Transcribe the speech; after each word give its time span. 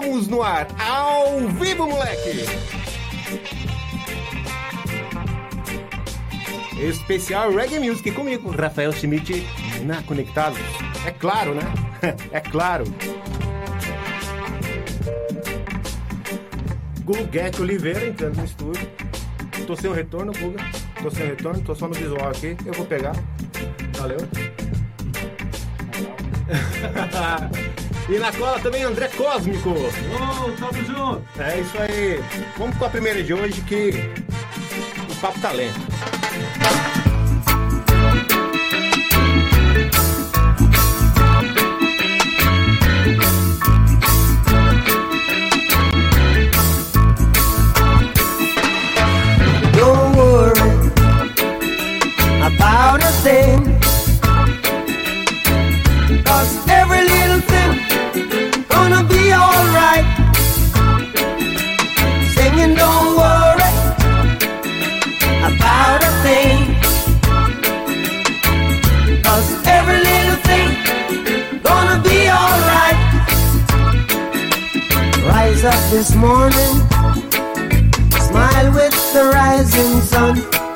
Estamos 0.00 0.28
no 0.28 0.42
ar, 0.42 0.66
ao 0.80 1.46
vivo, 1.46 1.86
moleque! 1.86 2.46
Especial 6.80 7.52
Reggae 7.54 7.78
Music 7.78 8.10
comigo, 8.12 8.50
Rafael 8.50 8.92
Schmidt, 8.94 9.46
na 9.84 10.02
Conectados. 10.04 10.58
É 11.04 11.10
claro, 11.10 11.54
né? 11.54 11.60
é 12.32 12.40
claro. 12.40 12.84
Guguete 17.04 17.60
Oliveira 17.60 18.06
entrando 18.06 18.38
no 18.38 18.44
estúdio. 18.46 18.88
Tô 19.66 19.76
sem 19.76 19.90
o 19.90 19.92
retorno, 19.92 20.32
Guga. 20.32 20.64
Tô 21.02 21.10
sem 21.10 21.26
o 21.26 21.28
retorno, 21.28 21.60
tô 21.60 21.74
só 21.74 21.86
no 21.86 21.92
visual 21.92 22.30
aqui. 22.30 22.56
Eu 22.64 22.72
vou 22.72 22.86
pegar. 22.86 23.12
Valeu. 23.98 24.16
E 28.10 28.18
na 28.18 28.32
cola 28.32 28.58
também 28.58 28.82
André 28.82 29.06
Cósmico. 29.08 29.70
Oh, 29.70 30.50
tamo 30.58 30.84
junto. 30.84 31.22
É 31.40 31.60
isso 31.60 31.78
aí. 31.78 32.20
Vamos 32.58 32.76
com 32.76 32.84
a 32.84 32.90
primeira 32.90 33.22
de 33.22 33.32
hoje 33.32 33.60
que 33.62 33.90
o 35.08 35.14
papo 35.20 35.38
tá 35.40 35.52
lento. 35.52 35.78
this 76.00 76.14
morning. 76.14 76.74
Smile 78.26 78.72
with 78.72 79.12
the 79.12 79.30
rising 79.34 80.00
sun. 80.00 80.69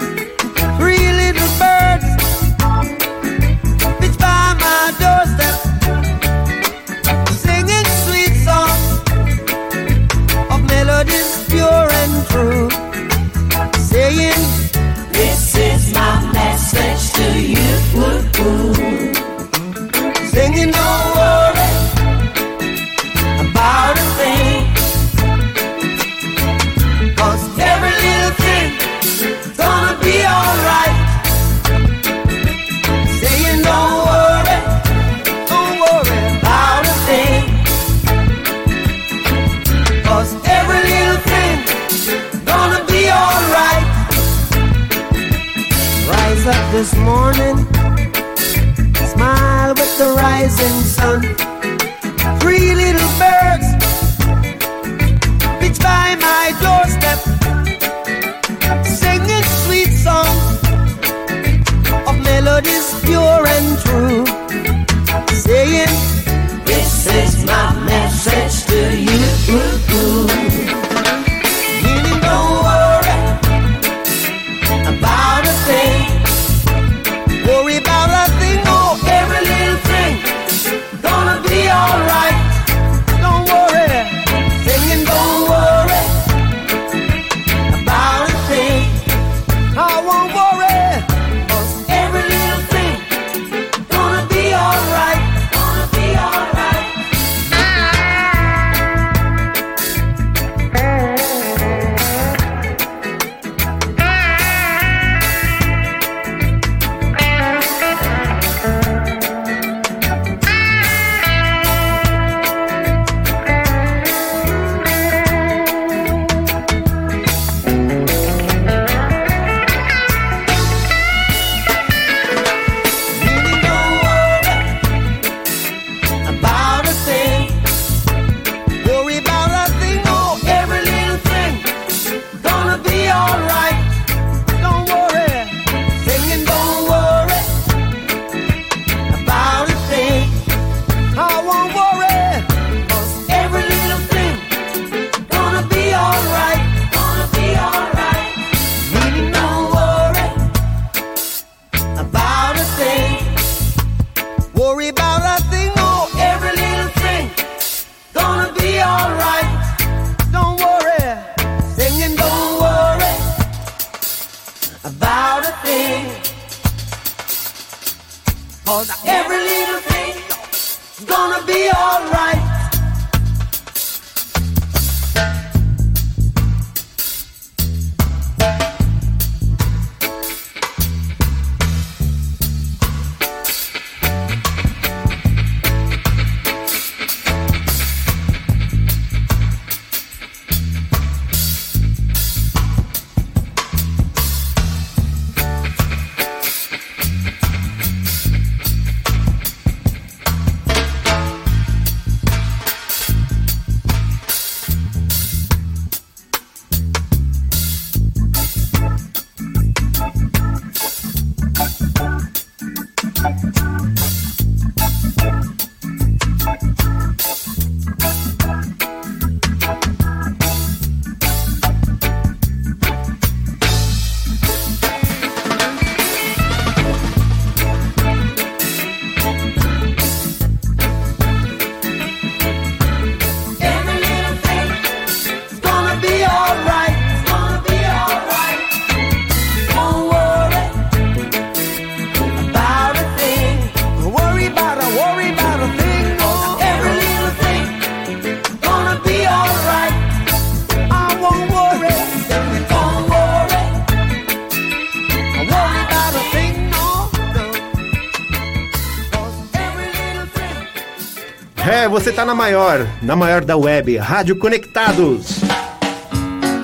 Na 262.25 262.35
maior, 262.35 262.87
na 263.03 263.15
maior 263.15 263.45
da 263.45 263.55
web, 263.55 263.99
Rádio 263.99 264.37
Conectados. 264.37 265.41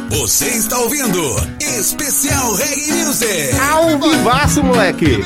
Você 0.08 0.46
está 0.46 0.78
ouvindo 0.78 1.20
Especial 1.60 2.54
Reggae 2.54 2.92
Music. 3.04 3.60
Ao 3.60 3.98
vivaço, 3.98 4.64
moleque. 4.64 5.18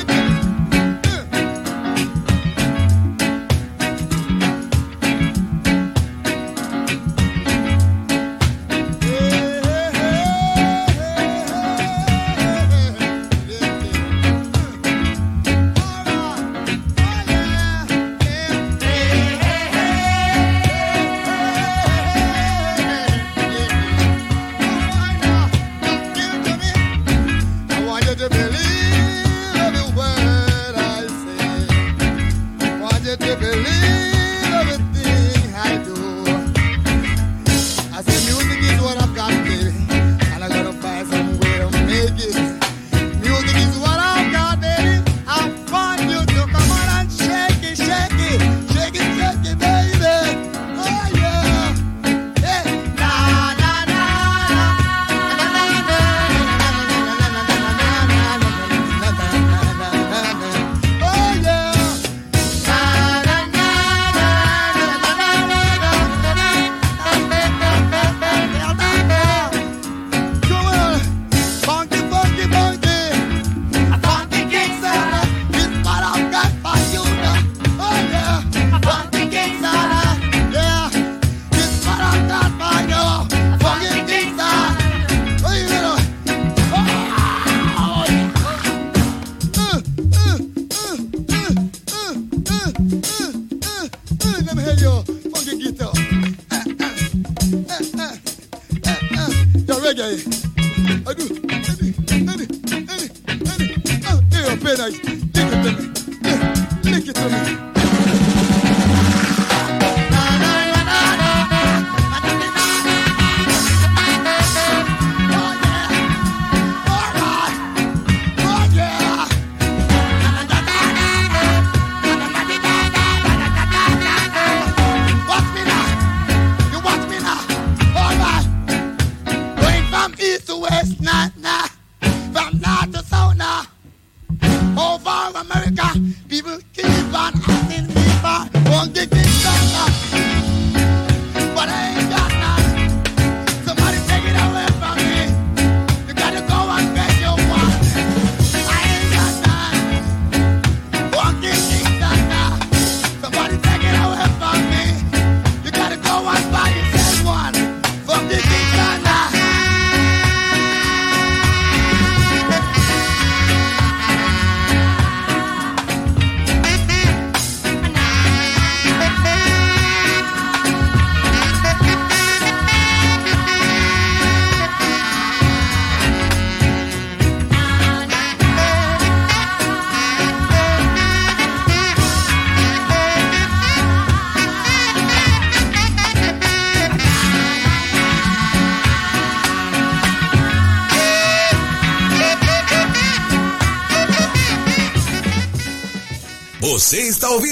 Over 134.77 135.39
America, 135.39 135.87
people 136.27 136.59
keep 136.73 136.85
on 137.13 137.33
asking 137.47 137.87
me 137.87 138.03
for 138.21 138.71
one 138.71 138.91
gig 138.91 139.24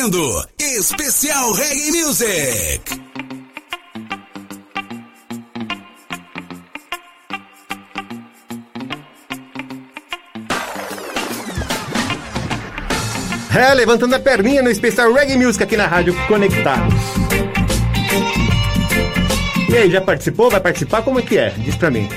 ouvindo 0.04 0.46
Especial 0.60 1.54
Reggae 1.54 1.92
Music. 1.92 2.82
É, 13.56 13.74
levantando 13.74 14.16
a 14.16 14.20
perninha 14.20 14.62
no 14.62 14.70
especial 14.70 15.14
Reggae 15.14 15.38
Music 15.38 15.64
aqui 15.64 15.78
na 15.78 15.88
Rádio 15.88 16.14
Conectados. 16.28 16.94
E 19.70 19.78
aí, 19.78 19.90
já 19.90 20.02
participou? 20.02 20.50
Vai 20.50 20.60
participar? 20.60 21.02
Como 21.04 21.20
é 21.20 21.22
que 21.22 21.38
é? 21.38 21.50
Diz 21.52 21.76
pra 21.76 21.90
mim. 21.90 22.10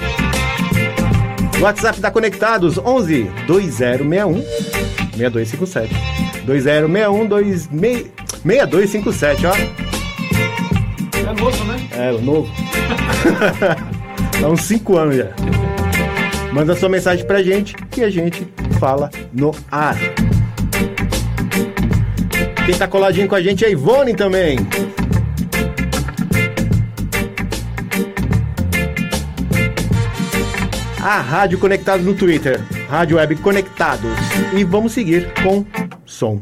WhatsApp 1.60 2.00
da 2.00 2.10
Conectados 2.10 2.78
11 2.78 3.30
2061 3.46 4.42
6257. 5.16 6.25
2061 6.46 7.28
26 7.28 8.10
6257, 8.44 9.46
ó. 9.46 9.54
É 11.18 11.40
novo, 11.40 11.64
né? 11.64 11.88
É, 11.90 12.12
novo. 12.12 12.48
Há 14.42 14.48
uns 14.48 14.62
5 14.62 14.96
anos 14.96 15.16
já. 15.16 15.30
Manda 16.52 16.76
sua 16.76 16.88
mensagem 16.88 17.26
pra 17.26 17.42
gente 17.42 17.74
que 17.90 18.02
a 18.02 18.08
gente 18.08 18.46
fala 18.78 19.10
no 19.32 19.52
ar. 19.70 19.96
Quem 22.64 22.74
tá 22.76 22.86
coladinho 22.86 23.28
com 23.28 23.34
a 23.34 23.42
gente 23.42 23.64
é 23.64 23.68
a 23.68 23.70
Ivone 23.70 24.14
também. 24.14 24.58
A 31.02 31.20
Rádio 31.20 31.58
Conectados 31.58 32.06
no 32.06 32.14
Twitter. 32.14 32.60
Rádio 32.88 33.16
Web 33.16 33.36
Conectados. 33.36 34.10
E 34.56 34.64
vamos 34.64 34.92
seguir 34.92 35.32
com 35.42 35.64
som. 36.06 36.40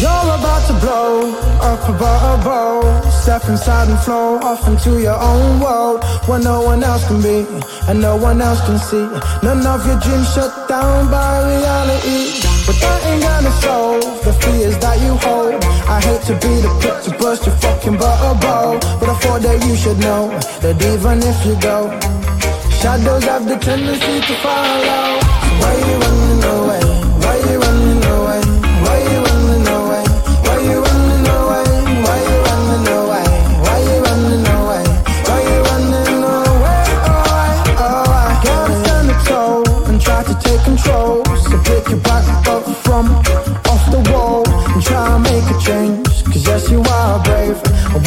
You're 0.00 0.10
about 0.10 0.66
to 0.66 0.74
blow 0.80 1.32
up 1.62 1.88
above 1.88 2.40
a 2.40 2.44
bow. 2.44 3.10
Step 3.22 3.48
inside 3.48 3.88
and 3.88 3.98
flow 4.00 4.36
off 4.40 4.68
into 4.68 5.00
your 5.00 5.18
own 5.18 5.60
world 5.60 6.04
where 6.26 6.40
no 6.40 6.60
one 6.60 6.82
else 6.82 7.06
can 7.06 7.22
be 7.22 7.46
and 7.88 8.00
no 8.00 8.16
one 8.16 8.42
else 8.42 8.60
can 8.66 8.78
see. 8.78 9.06
None 9.42 9.66
of 9.66 9.86
your 9.86 9.98
dreams 10.00 10.34
shut 10.34 10.68
down 10.68 11.10
by 11.10 11.40
reality. 11.56 12.43
But 12.66 12.76
that 12.80 13.00
ain't 13.04 13.22
gonna 13.22 13.52
solve 13.60 14.24
the 14.24 14.32
fears 14.32 14.78
that 14.78 14.96
you 15.04 15.12
hold. 15.20 15.62
I 15.86 16.00
hate 16.00 16.22
to 16.28 16.34
be 16.40 16.52
the 16.64 16.72
prick 16.80 16.96
to 17.04 17.10
burst 17.18 17.44
your 17.44 17.54
fucking 17.56 17.98
bubble. 17.98 18.80
But 18.98 19.08
I 19.10 19.14
thought 19.20 19.42
that 19.42 19.60
you 19.66 19.76
should 19.76 19.98
know 19.98 20.32
that 20.64 20.80
even 20.80 21.20
if 21.20 21.44
you 21.44 21.60
go, 21.60 21.92
shadows 22.80 23.24
have 23.24 23.46
the 23.46 23.56
tendency 23.56 24.16
to 24.28 24.34
follow. 24.40 25.20
So 25.44 25.52
why 25.60 25.72
you 25.76 26.23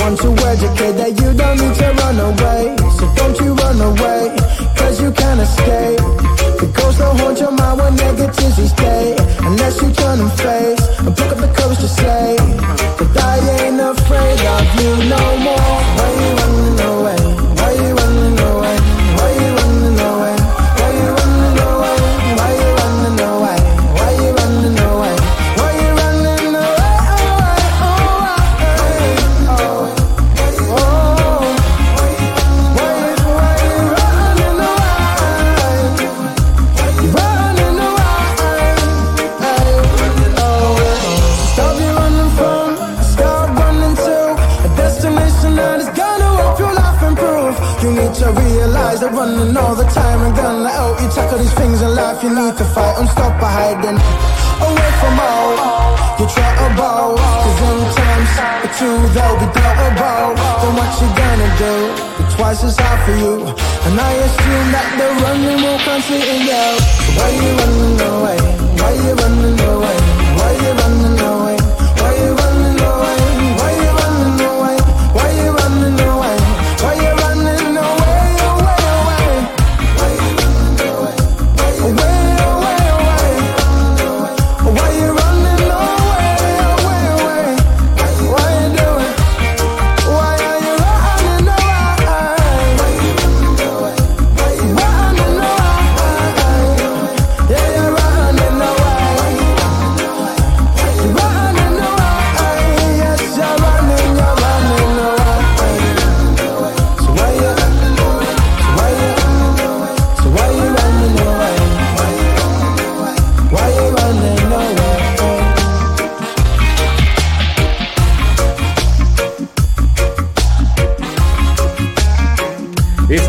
want 0.07 0.19
to 0.21 0.47
educate 0.47 0.95
that 0.95 1.11
you 1.19 1.29
don't 1.35 1.57
need 1.59 1.75
to 1.75 1.87
run 1.99 2.17
away. 2.29 2.75
So 2.97 3.05
don't 3.19 3.35
you 3.43 3.51
run 3.55 3.79
away, 3.81 4.35
cause 4.79 5.01
you 5.01 5.11
can't 5.11 5.41
escape. 5.41 5.99
The 6.59 6.67
ghosts 6.75 6.99
will 6.99 7.15
haunt 7.19 7.39
your 7.39 7.51
mind 7.51 7.79
when 7.79 7.93
negativity 7.97 8.67
stay. 8.71 9.15
Unless 9.43 9.81
you 9.81 9.91
turn 9.91 10.19
and 10.21 10.31
face 10.39 10.83
and 11.03 11.11
pick 11.15 11.29
up 11.33 11.39
the 11.43 11.51
courage 11.51 11.79
to 11.79 11.89
say 11.89 12.35
that 12.99 13.17
I 13.19 13.65
ain't 13.65 13.81
afraid 13.81 14.26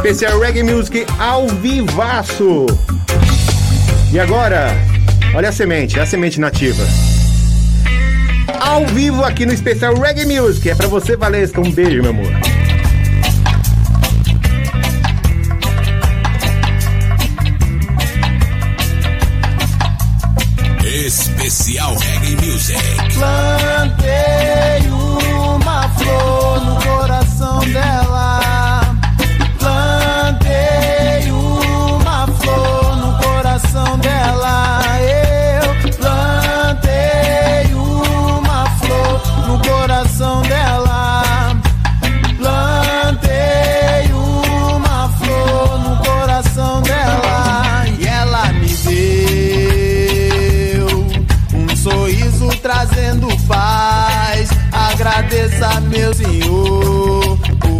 Especial 0.08 0.40
Reggae 0.40 0.62
Music 0.62 1.06
ao 1.18 1.46
vivaço. 1.46 2.64
E 4.10 4.18
agora, 4.18 4.74
olha 5.34 5.50
a 5.50 5.52
semente, 5.52 6.00
a 6.00 6.06
semente 6.06 6.40
nativa. 6.40 6.82
Ao 8.58 8.86
vivo 8.86 9.22
aqui 9.22 9.44
no 9.44 9.52
especial 9.52 9.94
Reggae 10.00 10.24
Music. 10.24 10.70
É 10.70 10.74
pra 10.74 10.86
você, 10.88 11.14
Valesca. 11.14 11.60
Um 11.60 11.70
beijo, 11.70 12.00
meu 12.00 12.12
amor. 12.12 12.47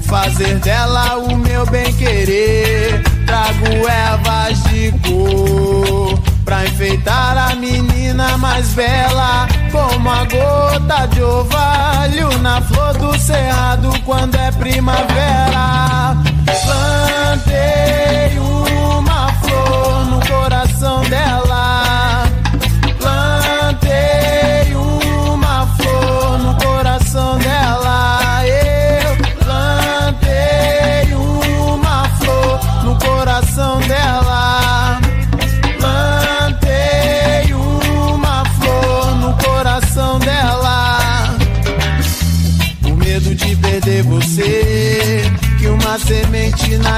Fazer 0.09 0.59
dela 0.61 1.19
o 1.19 1.37
meu 1.37 1.65
bem 1.67 1.93
querer. 1.95 3.03
Trago 3.27 3.87
ervas 3.87 4.63
de 4.65 4.91
cor 5.07 6.19
pra 6.45 6.65
enfeitar 6.65 7.37
a 7.37 7.55
menina 7.55 8.39
mais 8.39 8.69
bela, 8.69 9.47
como 9.71 10.09
a 10.09 10.25
gota 10.25 11.07
de 11.09 11.23
orvalho 11.23 12.39
na 12.39 12.61
flor 12.63 12.97
do 12.97 13.19
cerrado 13.19 13.91
quando 14.07 14.35
é 14.37 14.51
primavera. 14.53 16.17
Plantei 16.65 18.39
uma 18.39 19.33
flor 19.43 20.07
no 20.07 20.27
coração 20.27 21.03
dela. 21.03 21.48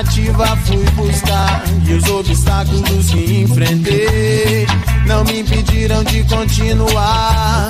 Semente 0.01 0.31
nativa 0.31 0.57
fui 0.65 0.85
buscar. 0.95 1.63
E 1.87 1.93
os 1.95 2.09
obstáculos 2.09 3.11
que 3.11 3.43
enfrentei 3.43 4.67
não 5.07 5.25
me 5.25 5.41
impediram 5.41 6.03
de 6.05 6.23
continuar. 6.25 7.69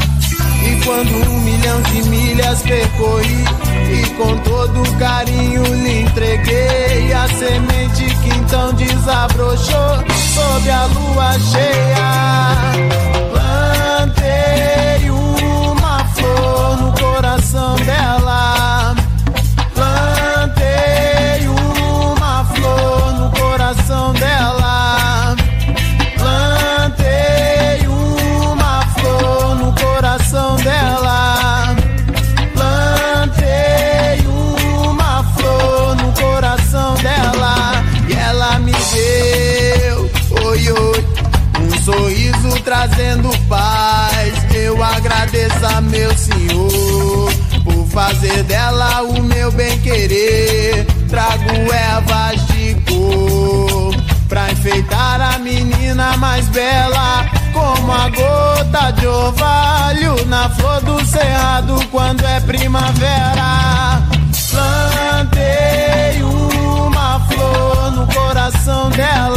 E 0.63 0.85
quando 0.85 1.31
um 1.31 1.41
milhão 1.41 1.81
de 1.83 2.03
milhas 2.11 2.61
percorri 2.61 3.45
E 3.91 4.07
com 4.11 4.37
todo 4.41 4.99
carinho 4.99 5.63
lhe 5.63 6.03
entreguei 6.03 7.11
A 7.15 7.27
semente 7.29 8.05
que 8.17 8.29
então 8.29 8.71
desabrochou 8.75 10.05
Sob 10.35 10.71
a 10.71 10.85
lua 10.85 11.33
cheia 11.39 12.73
Plantei 13.33 15.00
fazer 47.91 48.43
dela 48.45 49.03
o 49.03 49.23
meu 49.23 49.51
bem 49.53 49.79
querer. 49.81 50.87
Trago 51.09 51.73
ervas 51.73 52.47
de 52.49 52.75
cor 52.87 53.95
pra 54.29 54.51
enfeitar 54.53 55.21
a 55.21 55.39
menina 55.39 56.17
mais 56.17 56.49
bela, 56.49 57.27
como 57.53 57.93
a 57.93 58.09
gota 58.09 58.93
de 58.93 59.07
orvalho 59.07 60.25
na 60.27 60.49
flor 60.51 60.81
do 60.83 61.05
cerrado 61.05 61.75
quando 61.91 62.25
é 62.25 62.41
primavera. 62.41 64.03
Plantei 64.51 66.23
uma 66.23 67.21
flor 67.29 67.93
no 67.93 68.07
coração 68.07 68.91
dela. 68.91 69.30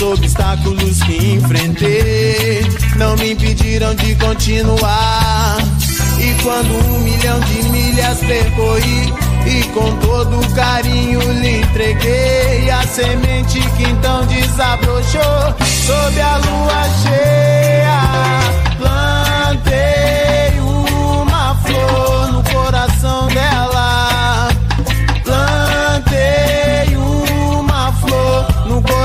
Os 0.00 0.02
obstáculos 0.02 1.02
que 1.02 1.34
enfrentei 1.34 2.62
não 2.96 3.14
me 3.16 3.32
impediram 3.32 3.94
de 3.94 4.14
continuar. 4.16 5.58
E 6.18 6.42
quando 6.42 6.70
um 6.86 7.00
milhão 7.00 7.38
de 7.40 7.62
milhas 7.68 8.18
percorri 8.18 9.12
e 9.46 9.62
com 9.74 9.96
todo 9.98 10.54
carinho 10.54 11.20
lhe 11.40 11.60
entreguei 11.60 12.70
a 12.70 12.82
semente 12.86 13.60
que 13.60 13.84
então 13.84 14.26
desabrochou 14.26 15.54
sob 15.86 16.20
a 16.20 16.36
lua 16.36 16.84
cheia. 17.02 18.00
Plantei 18.78 20.29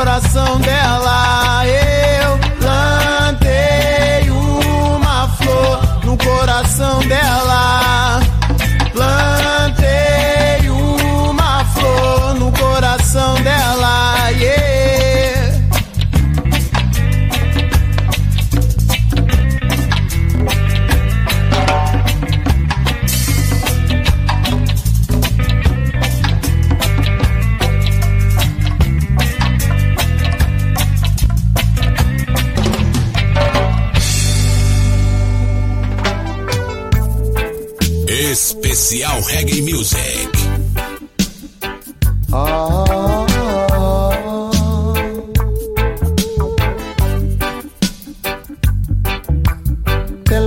coração 0.05 0.59
dela. 0.59 1.63
Eu 1.65 2.37
plantei 2.59 4.29
uma 4.29 5.27
flor 5.29 5.79
no 6.03 6.15
coração 6.15 6.99
dela. 7.07 8.21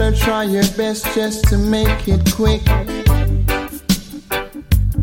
Her 0.09 0.17
try 0.17 0.45
your 0.45 0.67
best 0.75 1.05
just 1.15 1.45
to 1.49 1.59
make 1.59 2.09
it 2.09 2.33
quick. 2.33 2.65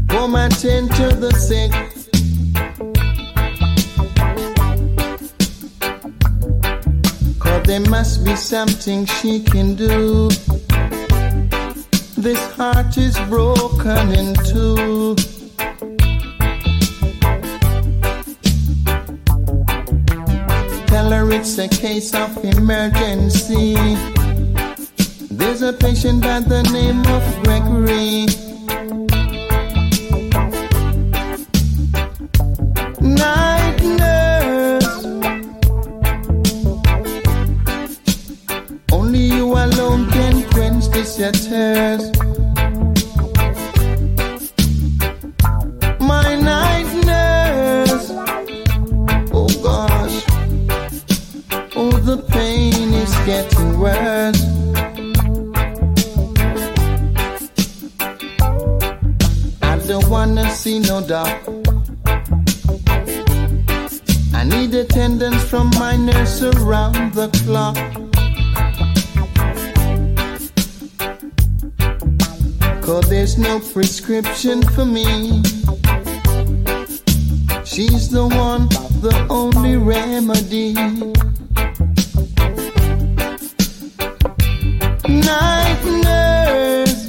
Come 0.07 0.33
attend 0.33 0.89
to 0.95 1.13
the 1.13 1.31
sick. 1.37 1.71
Cause 7.37 7.63
there 7.67 7.81
must 7.81 8.25
be 8.25 8.35
something 8.35 9.05
she 9.05 9.43
can 9.43 9.75
do. 9.75 10.29
This 12.17 12.41
heart 12.55 12.97
is 12.97 13.19
broken 13.29 14.11
in 14.11 14.33
two. 14.43 15.13
Tell 20.87 21.11
her 21.11 21.31
it's 21.31 21.59
a 21.59 21.67
case 21.67 22.15
of 22.15 22.43
emergency. 22.43 24.14
There's 25.45 25.61
a 25.61 25.71
patient 25.71 26.23
by 26.23 26.39
the 26.39 26.63
name 26.63 27.05
of 27.05 27.43
Gregory. 27.43 28.44
Prescription 74.21 74.61
for 74.73 74.85
me. 74.85 75.41
She's 77.65 78.09
the 78.09 78.27
one, 78.31 78.69
the 79.01 79.27
only 79.29 79.75
remedy. 79.75 80.73
Night 85.09 85.81
nurse. 86.05 87.07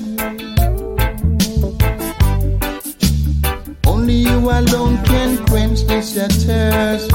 Only 3.87 4.14
you 4.14 4.38
alone 4.51 5.05
can 5.05 5.45
quench 5.47 5.83
this 5.87 6.14
thirst. 6.14 7.11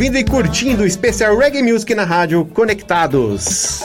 Ouvindo 0.00 0.16
e 0.16 0.24
curtindo 0.24 0.82
o 0.82 0.86
especial 0.86 1.36
Reggae 1.36 1.62
Music 1.62 1.94
na 1.94 2.04
rádio 2.04 2.46
Conectados. 2.54 3.82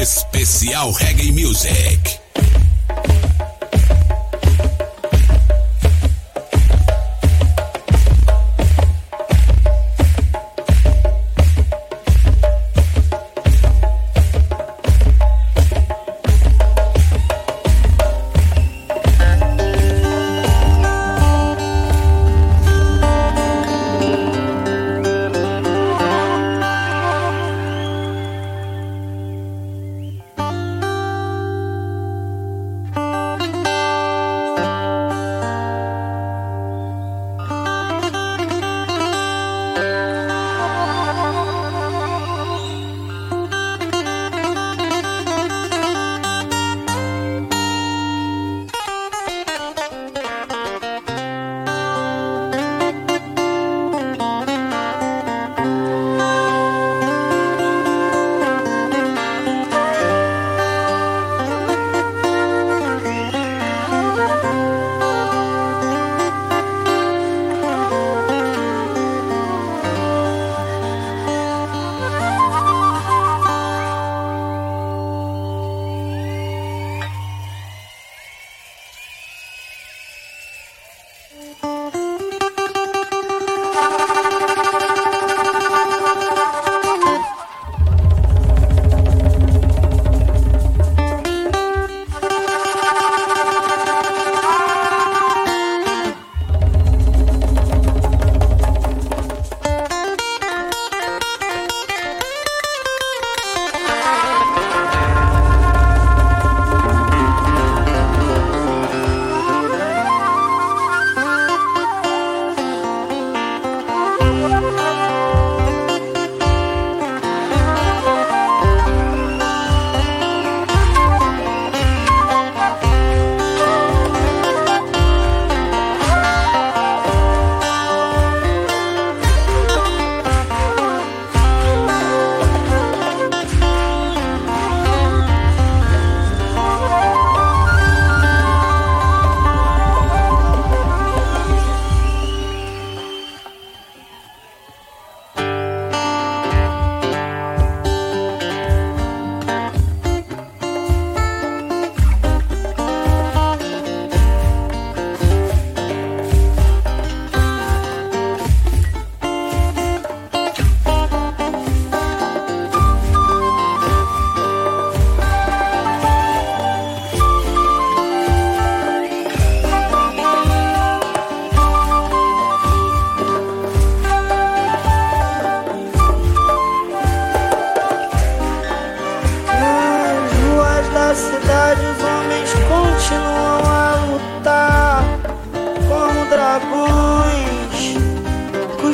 Especial 0.00 0.92
Reggae 0.92 1.30
Music. 1.30 2.27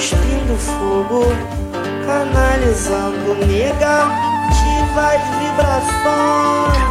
Cuspindo 0.05 0.55
fogo, 0.59 1.25
canalizando 2.05 3.35
negativas 3.47 5.21
vibrações. 5.41 6.85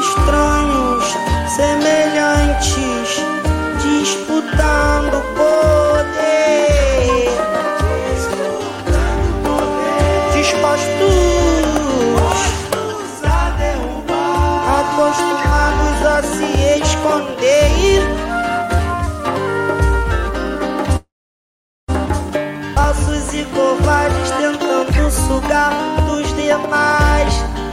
Estranhos, 0.00 1.04
semelhantes, 1.54 3.20
disputando 3.82 5.22
poder. 5.36 5.75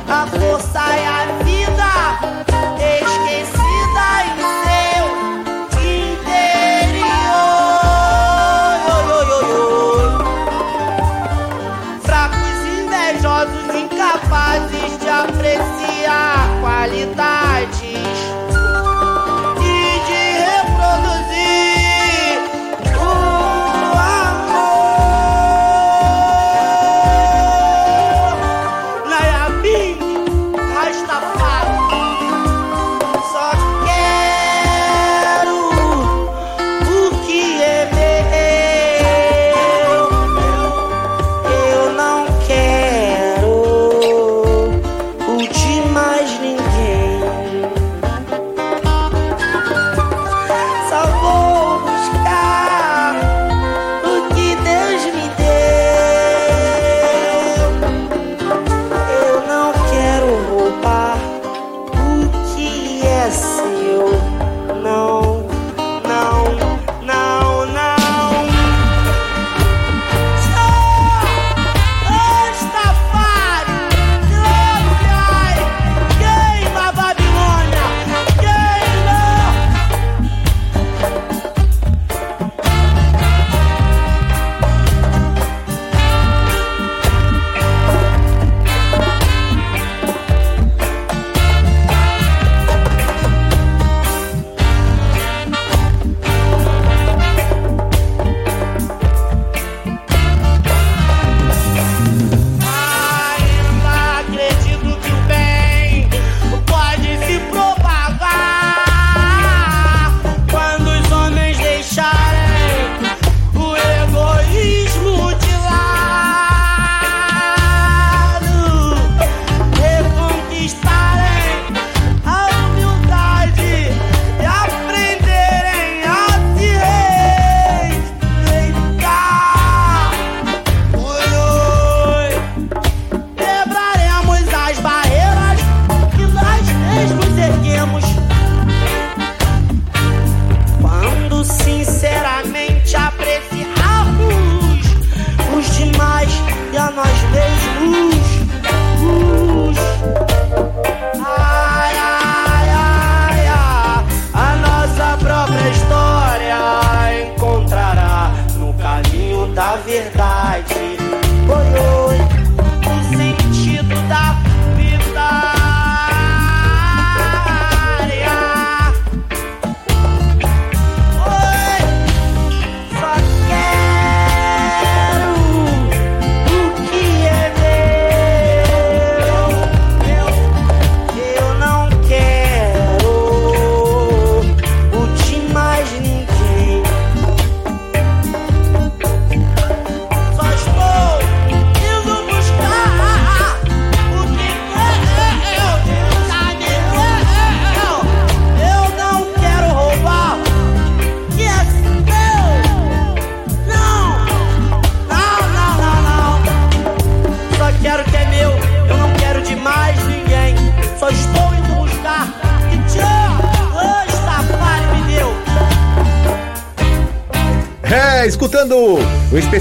A 0.09 0.27
força 0.27 0.79
e 0.97 1.05
a 1.05 1.42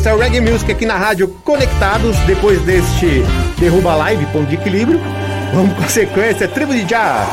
o 0.03 0.05
especial 0.05 0.19
Reggae 0.19 0.41
Music 0.41 0.73
aqui 0.73 0.85
na 0.85 0.97
rádio 0.97 1.29
Conectados, 1.45 2.17
depois 2.27 2.61
deste 2.63 3.23
Derruba 3.57 3.95
Live, 3.95 4.27
ponto 4.27 4.49
de 4.49 4.57
equilíbrio. 4.57 5.01
Vamos 5.55 5.77
com 5.77 5.85
a 5.85 5.89
sequência, 5.89 6.49
Tribo 6.49 6.75
de 6.75 6.89
Já. 6.89 7.25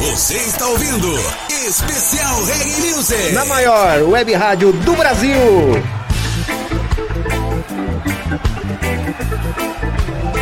Você 0.00 0.36
está 0.36 0.66
ouvindo 0.68 1.12
Especial 1.50 2.44
Reggae 2.44 2.94
Music. 2.94 3.32
Na 3.32 3.44
maior 3.44 4.00
web 4.04 4.32
rádio 4.32 4.72
do 4.72 4.94
Brasil. 4.94 5.36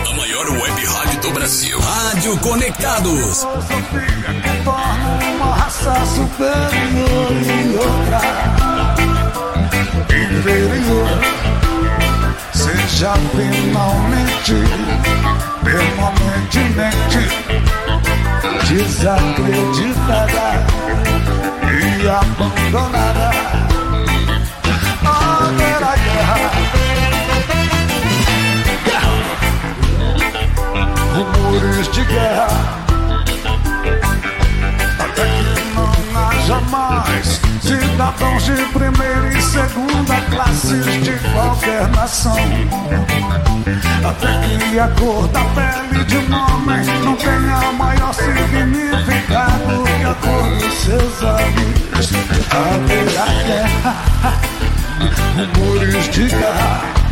A 0.07 0.17
maior 0.17 0.49
web 0.49 0.85
rádio 0.87 1.21
do 1.21 1.31
Brasil. 1.33 1.81
Rádio 1.81 2.39
Conectados. 2.39 3.45
torna 4.65 5.19
uma 5.35 5.55
raça 5.57 6.07
superior 6.07 7.33
e 7.43 7.77
outra. 7.77 8.85
Seja 12.95 13.15
finalmente, 13.33 14.55
permanentemente 15.65 17.23
desacreditada 18.69 20.65
e 21.73 22.09
abandonada. 22.09 23.31
Haverá 25.03 25.95
guerra. 25.97 26.39
Rumores 31.17 31.91
de 31.93 32.05
guerra 32.05 32.94
cidadãos 37.81 38.45
de 38.45 38.65
primeira 38.67 39.37
e 39.37 39.43
segunda 39.43 40.21
classes 40.31 40.85
de 41.03 41.13
qualquer 41.33 41.89
nação. 41.89 42.37
Até 44.05 44.69
que 44.71 44.79
a 44.79 44.89
cor 44.89 45.29
da 45.29 45.41
pele 45.41 46.05
de 46.05 46.17
um 46.19 46.35
homem 46.35 46.85
não 47.05 47.17
tenha 47.17 47.73
maior 47.73 48.15
significado 48.15 49.85
que 49.85 50.05
a 50.05 50.15
cor 50.15 50.51
dos 50.59 50.75
seus 50.75 51.23
olhos. 51.23 51.85
Haverá 52.51 53.27
guerra, 53.45 53.95
rumores 55.57 56.09
de 56.11 56.29
guerra. 56.29 57.04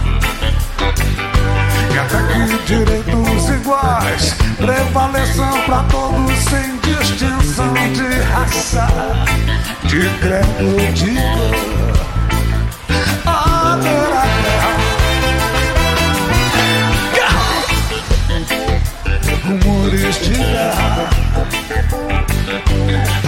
Até 2.02 2.18
que 2.32 2.42
direitos 2.66 3.48
iguais 3.48 4.34
prevaleçam 4.56 5.62
para 5.66 5.84
todos 5.84 6.36
sem 6.36 6.76
distinção 6.78 7.72
de 7.92 8.20
raça, 8.22 8.88
de 9.84 10.10
credo, 10.18 10.92
de 10.94 11.14
cor. 11.14 11.94
Haverá 13.24 14.24
guerra. 14.42 14.74
Rumores 19.44 20.16
de 20.18 20.34
guerra. 20.34 21.08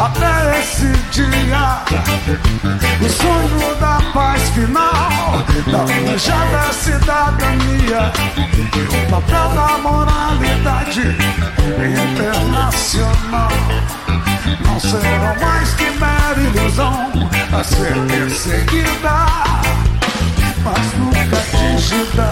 Até 0.04 0.60
esse 0.60 0.92
dia, 1.12 1.82
o 3.00 3.08
sonho 3.08 3.74
da 3.80 4.02
paz 4.12 4.50
final, 4.50 5.42
da 5.72 5.78
planejada 5.78 6.72
cidadania, 6.74 8.12
papel 9.08 9.48
da 9.54 9.78
moralidade 9.78 11.16
internacional. 11.70 13.48
Não 14.66 14.78
serão 14.78 15.36
mais 15.40 15.72
que 15.72 15.90
mera 15.92 16.38
ilusão 16.38 17.10
a 17.58 17.64
ser 17.64 17.94
perseguida, 18.06 19.26
mas 20.62 20.92
nunca 20.98 21.38
atingida, 21.38 22.28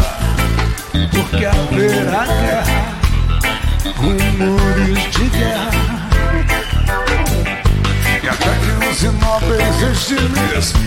porque 1.10 1.46
haverá 1.46 2.26
guerra, 2.26 2.92
rumores 3.96 5.10
de 5.10 5.24
guerra. 5.30 6.01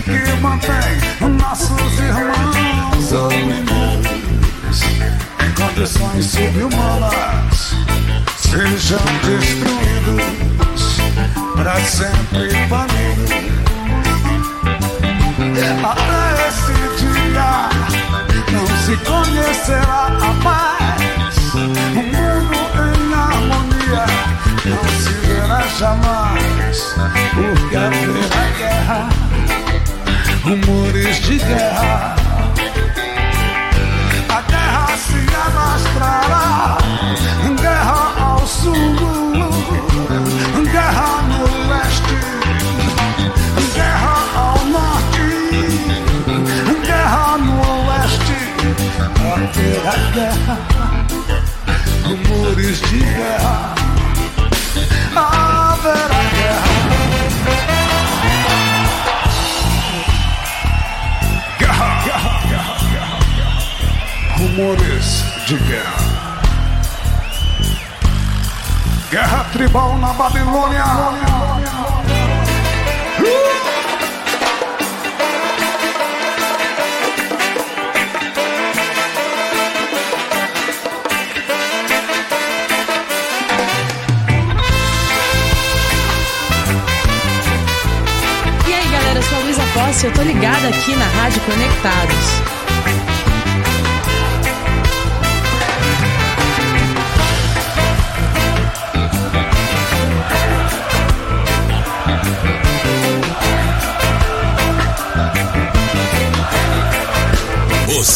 Que 0.04 0.40
mantêm 0.42 0.98
nossos 1.40 1.98
irmãos 1.98 3.12
oprimidos 3.12 4.82
em 5.40 5.50
condições 5.54 6.26
subhumanas 6.26 7.74
sejam 8.36 9.00
destruídos 9.24 10.32
para 11.56 11.80
sempre 11.80 12.54
banidos. 12.68 13.30
Até 15.82 16.48
esse 16.48 16.76
dia 17.00 17.70
não 18.52 18.66
se 18.84 18.94
conhecerá 18.98 20.08
a 20.08 20.32
paz, 20.42 21.36
um 21.54 21.68
mundo 21.68 22.60
em 22.76 23.14
harmonia 23.14 24.06
não 24.66 24.84
se 25.00 25.25
verá 25.46 25.62
jamais, 25.78 26.94
porque 27.34 27.76
haverá 27.76 28.44
guerra, 28.58 29.08
rumores 30.42 31.16
de 31.22 31.38
guerra. 31.38 32.16
A 34.28 34.40
guerra 34.42 34.96
se 34.96 35.26
alastrará, 35.34 36.78
guerra 37.60 38.12
ao 38.20 38.46
sul, 38.46 38.74
guerra 40.72 41.22
no 41.28 41.44
leste, 41.68 42.18
guerra 43.74 44.16
ao 44.34 44.64
norte, 44.66 45.28
guerra 46.84 47.38
no 47.38 47.54
oeste. 47.86 48.38
Haverá 49.32 49.94
guerra, 50.12 50.58
rumores 52.04 52.80
de 52.80 52.98
guerra 52.98 53.75
Rumores 64.56 65.22
de 65.46 65.54
guerra. 65.68 66.40
Guerra 69.10 69.44
tribal 69.52 69.98
na 69.98 70.14
Babilônia. 70.14 70.82
E 88.66 88.72
aí, 88.72 88.88
galera, 88.88 89.18
eu 89.18 89.22
sou 89.22 89.36
a 89.36 89.40
Luísa 89.42 89.62
Posse 89.74 90.06
eu 90.06 90.12
tô 90.14 90.22
ligada 90.22 90.68
aqui 90.68 90.96
na 90.96 91.04
Rádio 91.04 91.42
Conectados. 91.42 92.65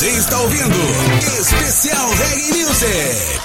Você 0.00 0.08
está 0.12 0.40
ouvindo 0.40 0.78
Especial 1.38 2.08
Reggae 2.14 2.64
Music. 2.64 3.39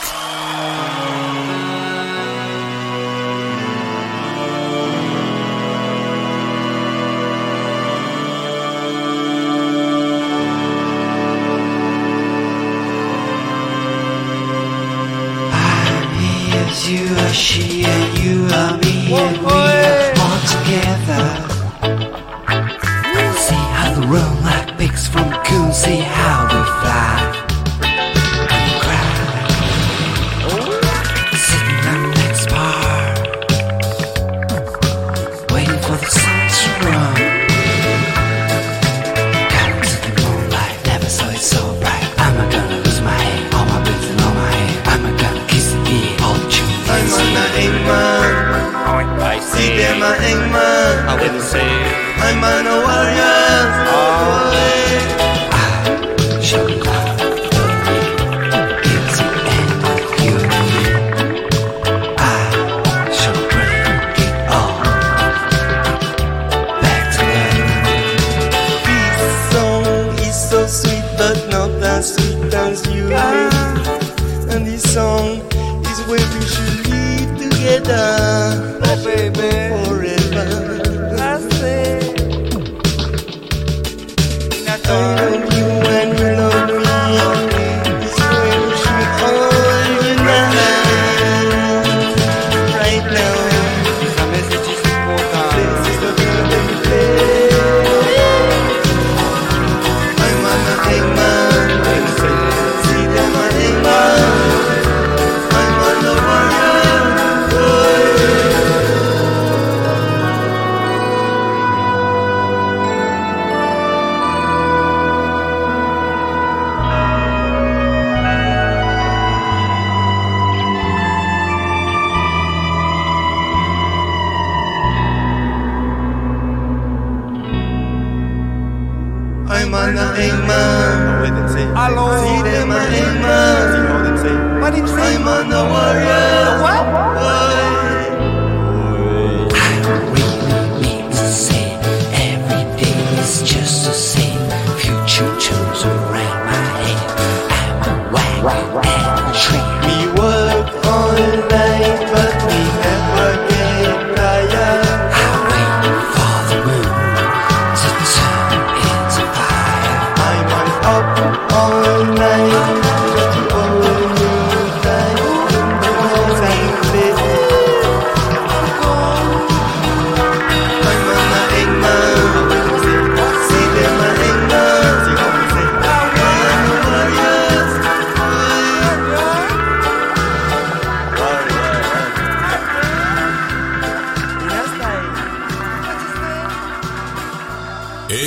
I 84.76 84.78
thought 84.78 85.55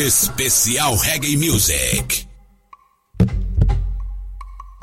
Especial 0.07 0.95
Reggae 0.97 1.37
Music. 1.39 2.25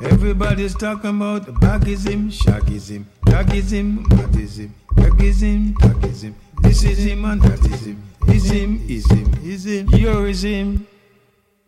Everybody's 0.04 0.76
talking 0.76 1.12
about 1.12 1.46
the 1.46 1.54
bagism, 1.54 2.30
shagism, 2.30 3.06
tagism, 3.26 4.06
madism, 4.10 4.74
tagism, 4.96 5.74
tagism. 5.76 6.34
This 6.62 6.84
is 6.84 6.98
him 7.00 7.24
and 7.24 7.42
that 7.44 7.66
is 7.66 7.86
him. 7.86 8.04
Is 8.28 8.50
him, 8.50 8.82
is 8.90 9.10
him, 9.10 9.34
is 9.42 9.66
him. 9.66 9.88
You're 9.92 10.28
is 10.28 10.44
him. 10.44 10.86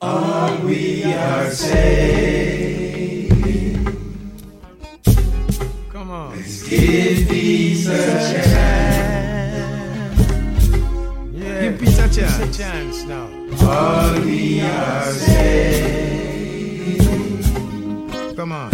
All 0.01 0.57
we 0.57 1.05
are 1.05 1.49
saying. 1.49 3.29
Come 5.93 6.11
on. 6.11 6.35
Let's 6.35 6.67
give 6.67 7.29
peace 7.29 7.87
a 7.87 7.97
chance. 7.97 8.47
Yeah. 11.31 11.61
Give 11.61 11.79
peace 11.79 11.97
a 11.97 12.09
chance. 12.13 12.39
a 12.39 12.51
chance 12.61 13.03
now. 13.03 13.36
All 13.61 14.21
we 14.21 14.61
are 14.61 15.11
saying. 15.13 16.97
Come 18.35 18.51
on. 18.51 18.71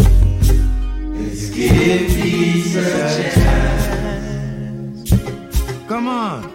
Let's 1.15 1.49
give 1.49 2.75
a 2.75 2.79
chance. 3.33 5.09
Come 5.87 6.07
on. 6.07 6.51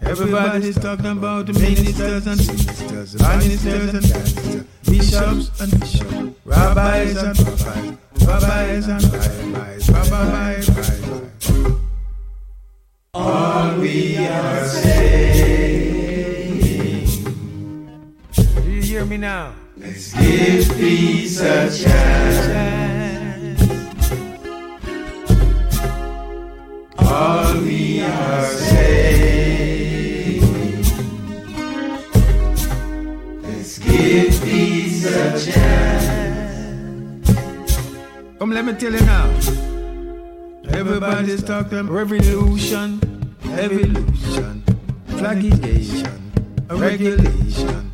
Everybody's 0.00 0.78
talking 0.78 1.06
about 1.06 1.46
the 1.46 1.52
ministers 1.54 2.26
and 2.26 2.38
sisters, 2.40 3.18
ministers 3.18 3.94
and 3.94 4.04
pastors, 4.04 4.64
bishops 4.84 5.60
and 5.60 5.80
bishops, 5.80 6.06
rabbis 6.44 7.16
and 7.16 7.38
rabbis, 7.38 7.96
rabbis 8.26 8.88
and 8.88 9.02
rabbis, 9.12 9.88
rabbis, 9.90 10.68
and 10.68 10.78
rabbis. 10.78 11.78
All 13.14 13.78
we 13.80 14.26
are 14.26 14.64
saying. 14.66 15.73
Hear 18.94 19.04
me 19.04 19.16
now? 19.16 19.52
Let's 19.76 20.12
give 20.12 20.70
peace 20.76 21.40
a 21.40 21.66
chance. 21.82 23.60
All 26.98 27.60
we 27.62 28.02
are 28.02 28.46
saying. 28.46 30.42
Let's 33.42 33.78
give 33.80 34.40
peace 34.44 35.06
a 35.06 35.32
chance. 35.44 37.28
Come, 38.38 38.52
let 38.52 38.64
me 38.64 38.74
tell 38.74 38.92
you 38.92 39.00
now. 39.00 39.26
Everybody's 40.68 41.42
talking 41.42 41.88
revolution, 41.88 43.00
evolution, 43.58 44.62
flagellation, 45.18 46.32
regulation, 46.70 47.90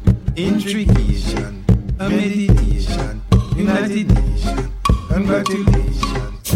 intrigation, 0.47 1.65
a 1.99 2.09
meditation, 2.09 3.21
United 3.57 4.09
Nation, 4.15 4.73
congratulations. 5.09 6.55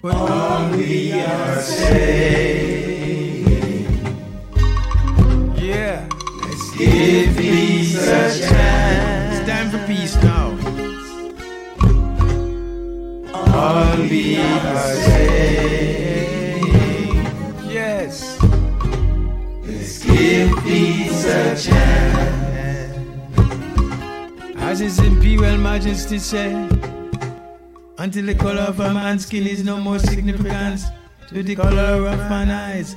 But 0.00 0.14
all 0.14 0.70
we 0.70 1.12
are 1.20 1.60
saying, 1.60 2.64
yeah, 5.56 6.06
let's 6.42 6.70
give 6.76 7.36
peace 7.36 7.96
a 8.06 8.30
chance. 8.48 9.38
It's 9.38 9.48
time 9.48 9.70
for 9.70 9.80
peace 9.86 10.16
now. 10.22 10.56
All 13.34 13.96
we 14.02 14.36
are 14.38 14.94
saying, 14.94 16.64
yes, 17.68 18.38
let's 19.64 19.98
give 20.04 20.56
peace 20.62 21.24
a 21.24 21.56
chance. 21.56 22.07
As 24.78 24.96
His 24.96 25.00
Imperial 25.00 25.58
Majesty 25.58 26.20
said, 26.20 26.54
until 27.98 28.26
the 28.26 28.34
color 28.36 28.60
of 28.60 28.78
a 28.78 28.94
man's 28.94 29.26
skin 29.26 29.44
is 29.44 29.64
no 29.64 29.76
more 29.78 29.98
significant 29.98 30.82
to 31.30 31.42
the 31.42 31.56
color 31.56 32.06
of 32.06 32.20
an 32.20 32.48
eyes, 32.48 32.94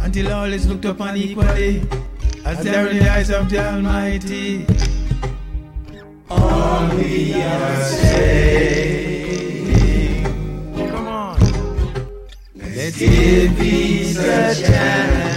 until 0.00 0.32
all 0.32 0.50
is 0.50 0.66
looked 0.66 0.86
upon 0.86 1.18
equally 1.18 1.82
as 2.46 2.64
they 2.64 2.74
are 2.74 2.86
in 2.86 2.96
the 3.00 3.10
eyes 3.10 3.28
of 3.28 3.50
the 3.50 3.58
Almighty. 3.62 4.64
All 6.30 6.96
we 6.96 7.34
are 7.34 7.82
saying, 7.84 9.44
come 10.88 11.08
on, 11.08 11.38
let's 12.56 12.98
give 12.98 13.54
peace 13.58 14.16
a 14.16 14.54
chance. 14.64 15.27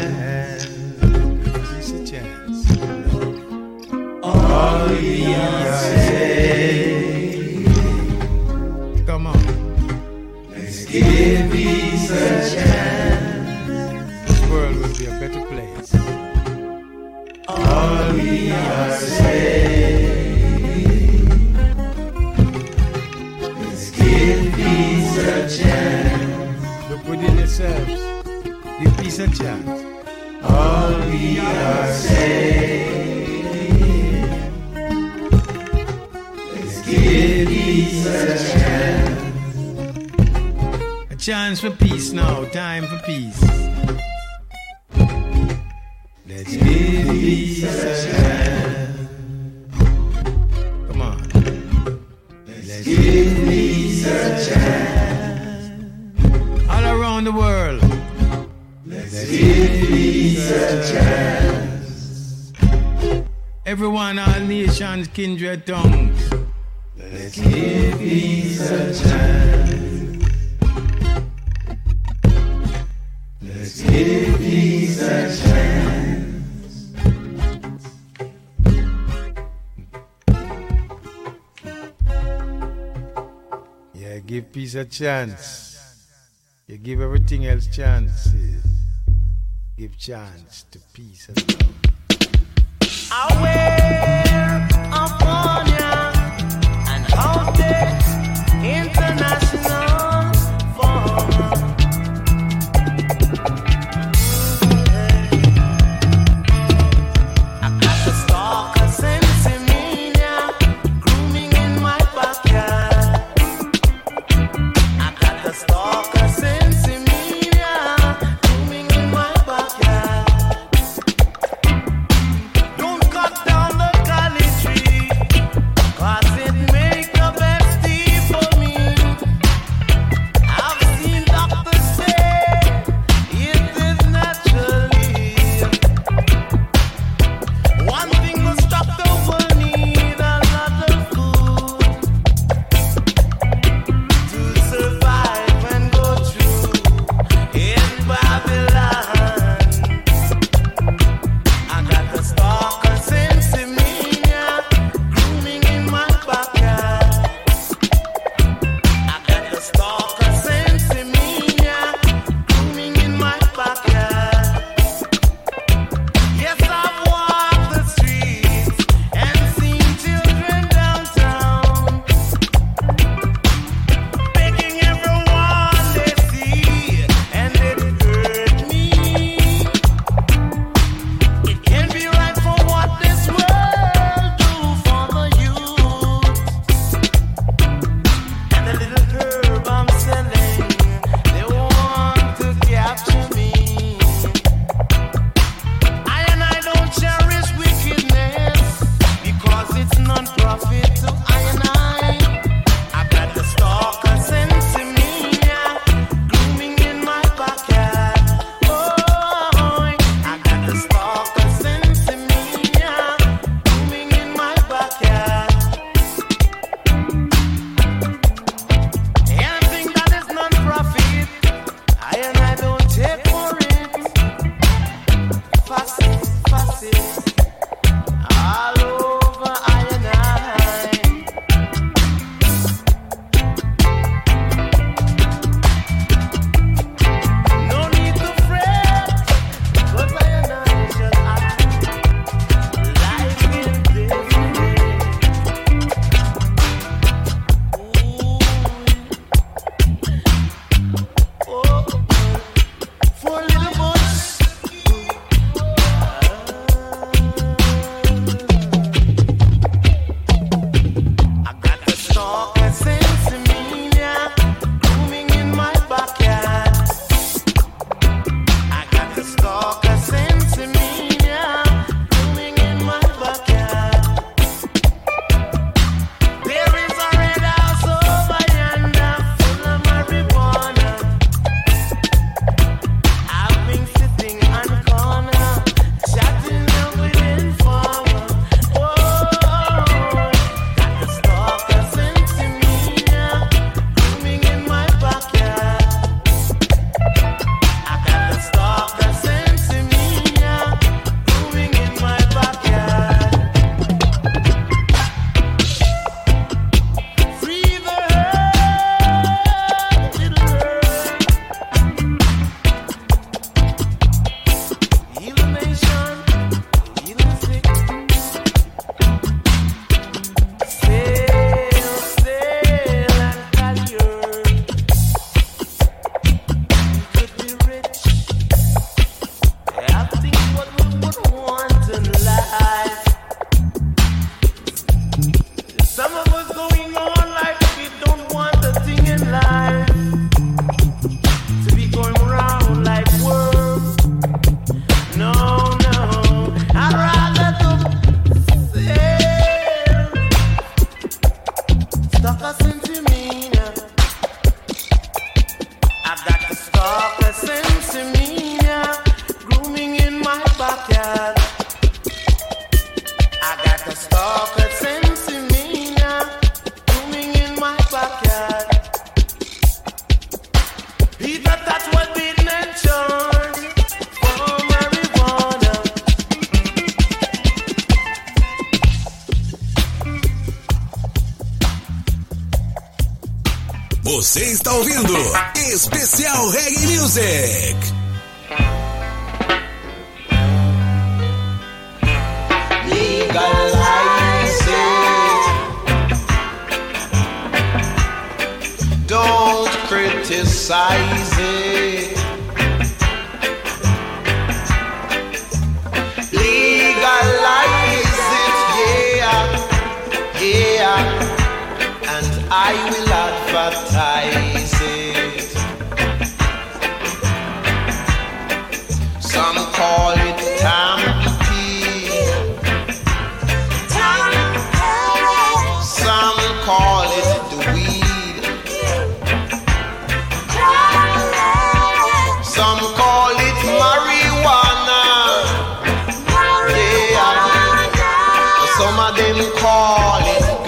Come 9.05 9.27
on, 9.27 9.41
let's 10.51 10.85
give 10.85 11.51
peace 11.51 12.09
a 12.11 12.55
chance. 12.55 13.67
This 14.27 14.41
world 14.49 14.75
will 14.77 14.95
be 14.97 15.05
a 15.05 15.19
better 15.19 15.43
place. 15.51 15.95
All 17.47 18.13
we 18.13 18.51
are 18.51 18.91
saying, 18.97 20.07
let's 23.59 23.91
give 23.91 24.53
peace 24.55 25.17
a 25.17 25.47
chance. 25.57 26.89
Look 26.89 27.03
within 27.07 27.37
yourselves. 27.37 28.01
Give 28.81 28.97
peace 28.97 29.19
a 29.19 29.27
chance. 29.29 29.81
All 30.43 30.91
we 31.09 31.39
are 31.39 31.91
saying, 31.93 33.10
a 41.09 41.15
chance. 41.17 41.61
For 41.61 41.71
peace 41.71 42.11
now. 42.11 42.43
Time 42.45 42.85
for 42.85 42.97
peace. 43.05 43.41
Let's 46.27 46.55
give 46.55 46.67
give 46.67 47.07
peace 47.07 47.63
a 47.63 48.11
chance. 48.11 49.09
Come 50.87 51.01
on. 51.01 51.23
Let's 52.45 52.83
give 52.83 53.35
peace 53.47 54.05
a 54.05 54.45
chance. 54.49 55.69
All 56.69 56.85
around 56.85 57.23
the 57.23 57.31
world. 57.31 57.81
Let's 58.85 59.29
give 59.29 59.87
peace 59.87 60.51
a 60.51 60.83
chance. 60.91 62.53
Everyone, 63.65 64.19
all 64.19 64.41
nations, 64.41 65.07
kindred 65.07 65.65
tongues. 65.65 66.50
Peace 84.71 84.75
a 84.75 84.85
chance. 84.85 85.97
You 86.67 86.77
give 86.77 87.01
everything 87.01 87.45
else 87.45 87.67
chances. 87.67 88.63
Give 89.77 89.97
chance 89.97 90.65
to 90.71 90.79
peace 90.93 91.27
and 91.27 91.37
love. 91.51 93.31
Aware 93.31 94.20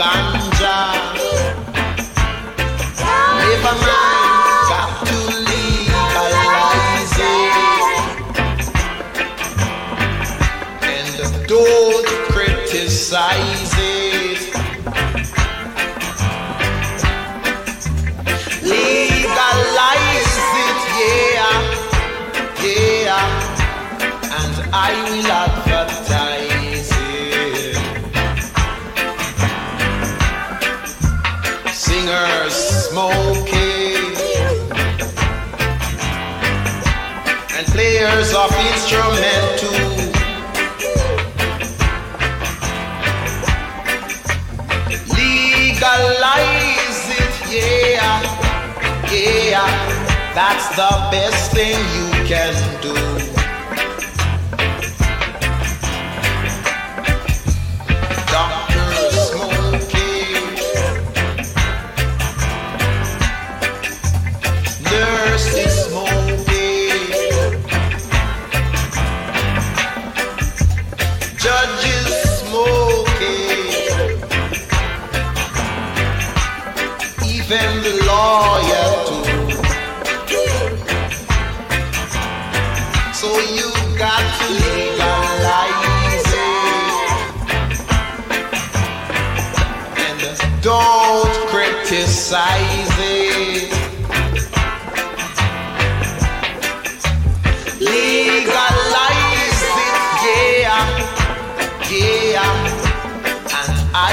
bang. 0.04 0.33
players 38.04 38.34
of 38.34 38.52
instrument 38.52 39.60
too. 39.60 39.70
Legalize 45.16 47.04
it, 47.22 47.34
yeah, 47.50 48.22
yeah. 49.12 49.70
That's 50.36 50.68
the 50.76 50.92
best 51.12 51.52
thing 51.54 51.80
you 51.96 52.28
can 52.28 52.82
do. 52.82 53.33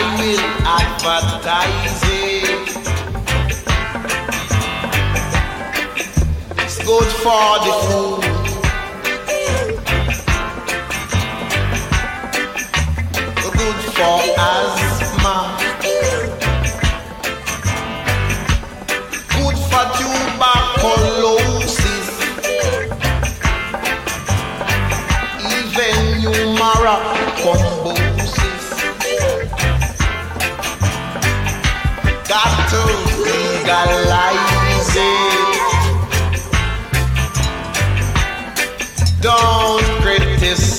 I 0.03 0.05
will 0.19 0.41
advertise 0.81 2.01
it. 2.05 2.69
It's 6.65 6.79
good 6.87 7.11
for 7.23 7.59
the 7.65 7.73
food. 7.87 8.20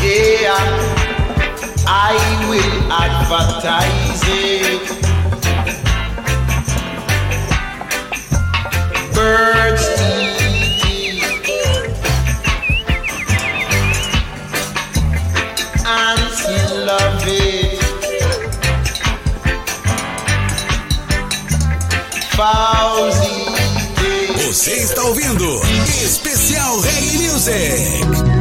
yeah. 0.00 0.62
I 1.86 2.14
will 2.48 2.76
advertise 2.92 4.22
it. 4.28 4.84
Birds 9.12 10.13
Você 24.46 24.72
está 24.72 25.02
ouvindo 25.04 25.62
Especial 26.04 26.78
Reggae 26.80 27.18
Music. 27.18 28.33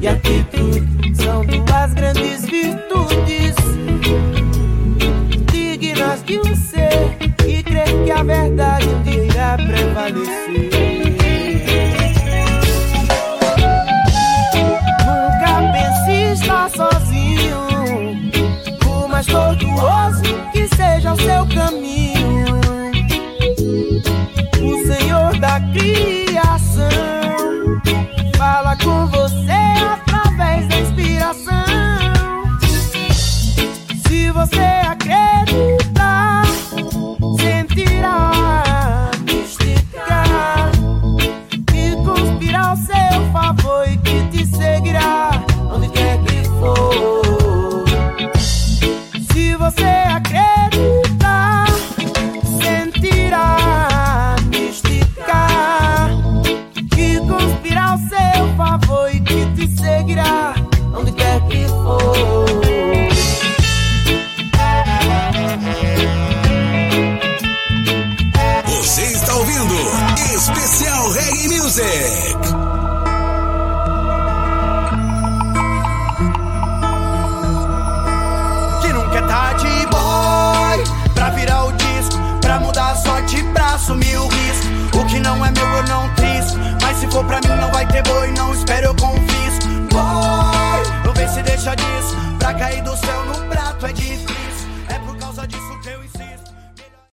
y 0.00 0.06
actitud. 0.06 0.99